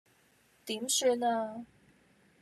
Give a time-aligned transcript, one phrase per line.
[0.65, 1.63] 點算呀